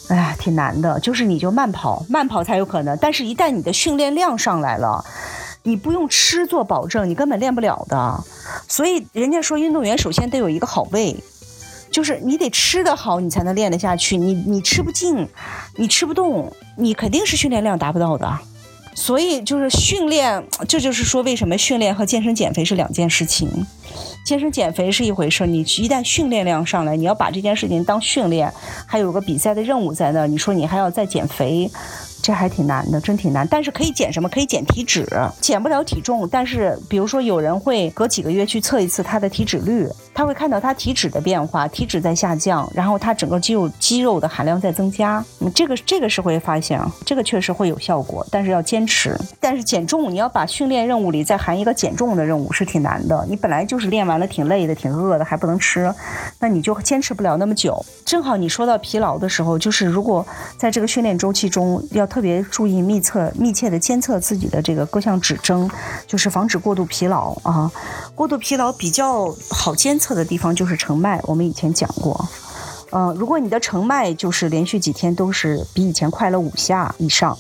[0.10, 1.00] 哎呀，挺难的。
[1.00, 2.98] 就是你就慢跑，慢跑才有可能。
[3.02, 5.04] 但是，一旦你的训练量上来了，
[5.64, 8.24] 你不用吃做保证，你根本练不了的。
[8.68, 11.16] 所以，人家说运动员首先得有一个好胃，
[11.92, 14.18] 就是你得吃得好，你才能练得下去。
[14.18, 15.28] 你你吃不进，
[15.76, 18.40] 你吃不动，你肯定是训练量达不到的。
[19.00, 23.66] 所以就是训练，这就是说为什么训练和健身减肥是两件事情。
[24.26, 28.52] 健身减肥是一回事，你一旦训练量上来，你要把这件事情当训练，
[28.86, 31.72] 还有个比赛的任务在那，你说你还要再减肥。
[32.22, 33.48] 这还挺难的，真挺难。
[33.48, 34.30] 但是可以减什么？
[34.30, 35.08] 可以减体脂，
[35.42, 36.28] 减不了体重。
[36.30, 45.24] 但是比如说，有人会隔几个月去测一次他的体脂率，他会看到他体脂的变化，体脂在下降，然后他整个肌肉肌肉的含量在增加。
[45.40, 49.18] 嗯，这个这个是会发现，这个确实会有效果，但是要坚持。
[49.40, 53.26] 但是减重，你要把训练任务里再含一个减重的任务是挺难的。
[53.30, 55.92] 你本来就是练完了挺累的、挺饿的，还不能吃，
[56.40, 57.84] 那你就坚持不了那么久。
[58.06, 60.26] 正好你说到疲劳的时候，就是如果
[60.58, 62.09] 在这个训练周期中要。
[62.10, 65.70] 特别注意密测、密切的监测自己的这个各项指征，
[66.08, 67.72] 就是防止过度疲劳啊。
[68.16, 72.28] 过度疲劳比较好监测的地方就是成脉，我们以前讲过。
[72.90, 77.38] 呃，如果你的成脉就是连续几天都是比以前快了五下以上，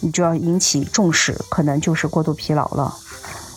[0.00, 2.94] 你就要引起重视，可能就是过度疲劳了。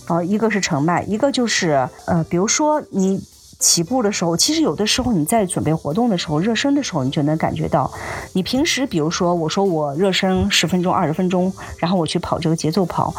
[0.07, 3.23] 啊，一个是成脉，一个就是呃，比如说你。
[3.61, 7.89] 起步的时候，其实有的时候你在准备活动的时候，热身的时候，你就能感觉到，
[8.33, 13.13] 你平时比如说我说我热身十分钟、二十分钟，然后我去跑这个节奏跑，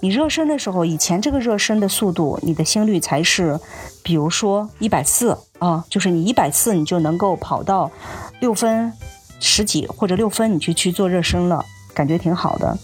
[0.00, 3.58] 你热身的时候，以前这个热身的速度，你的心率才是，
[4.02, 7.90] 比如说一百四啊，就是你一百四你就能够跑到
[8.40, 8.92] 六分
[9.40, 12.78] 十几或者六分，你去去做热身了，感觉挺好的。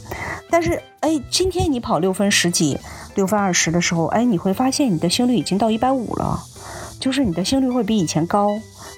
[0.51, 2.79] 但是哎，今天你跑六分十几、
[3.15, 6.41] 六分二十的时候，哎，你会发现你的心率已经到一百五了。
[7.05, 8.49] 就是你的心率会比以前高，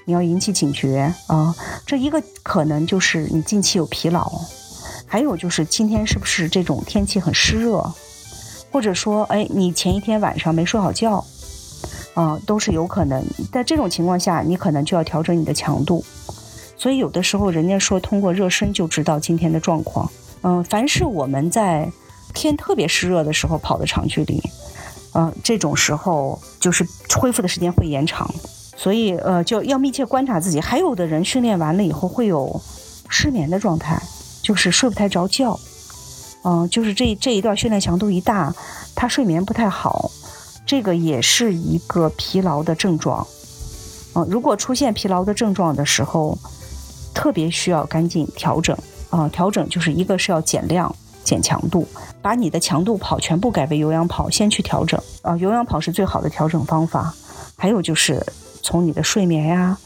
[0.05, 1.53] 你要引起警觉啊！
[1.85, 4.31] 这一个可能就是你近期有疲劳，
[5.09, 7.85] 还有就是今天是不是这种天气很湿热，
[8.71, 11.25] 或者说哎你前一天晚上没睡好觉，
[12.15, 13.25] 啊都是有可能。
[13.51, 16.05] 在这种情况下，你可能就要调整你的强度。
[16.77, 20.09] 所以有的时候人家说通过热身就知道今天的状况。
[20.43, 21.91] 嗯，凡是我们在
[22.33, 24.41] 天特别湿热的时候跑的长距离。
[25.19, 26.87] 嗯，这种时候就是
[27.19, 28.29] 恢复的时间会延长，
[28.77, 30.61] 所以呃就要密切观察自己。
[30.61, 32.61] 还有的人训练完了以后会有
[33.09, 34.03] 失眠的状态，
[34.43, 35.59] 就是睡不太着觉。
[36.43, 38.55] 嗯，就是这这一段训练强度一大，
[38.95, 40.11] 他睡眠不太好，
[40.67, 43.27] 这个也是一个疲劳的症状。
[44.14, 46.37] 嗯，如果出现疲劳的症状的时候，
[47.14, 48.77] 特别需要赶紧调整。
[49.09, 50.95] 啊，调整就是一个是要减量。
[51.27, 51.87] 减强度，
[52.22, 55.37] 把你的强度跑全部改为有氧跑，先去调整啊！
[55.37, 57.12] 有氧跑是最好的调整方法。
[57.57, 58.24] 还有就是
[58.62, 59.77] 从你的睡眠呀、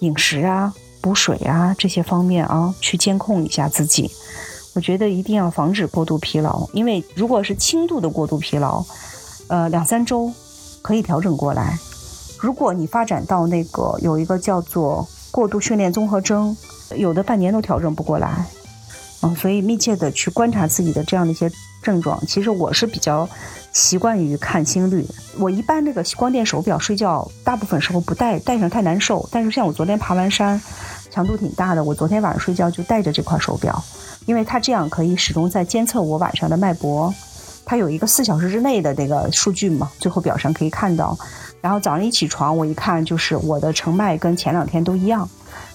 [0.00, 4.10] 饮食啊、补水啊这些方面啊，去监控一下自己。
[4.74, 8.84] 我觉得一定要防止过度疲劳，因为如果是轻度的过度疲劳，
[9.46, 10.32] 呃，两三周
[10.82, 11.78] 可以调整过来。
[12.38, 16.56] 如果你发展到那个有一个叫做过度训练综合征，
[16.96, 18.46] 有的半年都调整不过来。
[19.22, 21.50] 嗯，所以密切的去观察自己的这样的一些
[21.82, 22.20] 症状。
[22.26, 23.28] 其实我是比较
[23.72, 25.04] 习惯于看心率。
[25.38, 29.28] 我一般那个光电手表睡觉，大部分时候不戴，戴上太难受。
[29.32, 30.60] 但是像我昨天爬完山，
[31.10, 33.82] 强度挺大的，我昨天晚上睡觉就带着这块手表，
[34.26, 37.12] 因为它这样可以始终在监测我晚上的脉搏。
[37.64, 41.18] 它有一个四小时之内的那个数据嘛，最后表上可以看到。
[41.60, 45.28] 然后早上一起床，我一看就是我的成脉跟前两天都一样。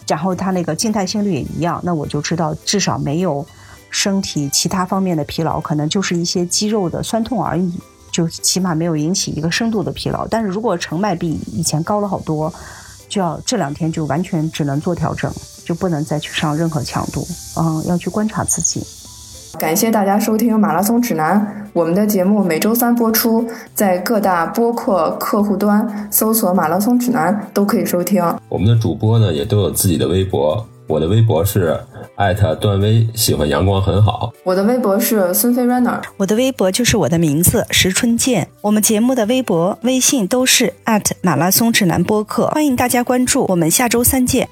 [0.08, 3.45] 然后它那个静态心率也一样，那我就知道至少没有
[3.89, 7.74] 身体其他方面的疲劳，可能就是一些肌肉的酸痛而已，
[8.12, 10.28] 就起码没有引起一个深度的疲劳。
[10.28, 12.54] 但是如果成脉比以前高了好多，
[13.08, 15.32] 就要这两天就完全只能做调整，
[15.64, 17.28] 就不能再去上任何强度，
[17.58, 18.86] 嗯，要去观察自己。
[19.60, 21.39] 感谢大家收听《马拉松指南》，
[21.74, 28.24] 我们的节目每周三播出，在各大播客客户端搜索“马拉松指南”都可以收听。
[28.49, 31.80] 我们的主播呢也都有自己的微博，我的微博是
[32.16, 34.34] 艾特段威，喜欢阳光很好。
[34.43, 38.47] 我的微博是孙飞 runner，我的微博就是我的名字石春健。
[38.62, 43.45] 我们节目的微博、微信都是艾特马拉松指南播客，欢迎大家关注。
[43.49, 44.49] 我们下周三见。